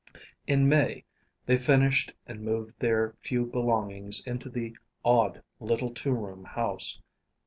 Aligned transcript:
In 0.47 0.67
May, 0.67 1.03
they 1.45 1.59
finished 1.59 2.15
and 2.25 2.41
moved 2.41 2.79
their 2.79 3.13
few 3.19 3.45
belongings 3.45 4.25
into 4.25 4.49
the 4.49 4.75
odd 5.05 5.43
little 5.59 5.93
two 5.93 6.13
room 6.13 6.43
house. 6.43 6.99